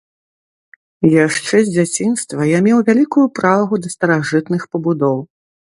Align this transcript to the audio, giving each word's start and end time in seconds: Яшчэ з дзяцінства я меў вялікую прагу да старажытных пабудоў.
Яшчэ 1.25 1.55
з 1.67 1.75
дзяцінства 1.75 2.49
я 2.57 2.65
меў 2.69 2.77
вялікую 2.91 3.25
прагу 3.37 3.75
да 3.87 3.97
старажытных 3.97 4.61
пабудоў. 4.75 5.19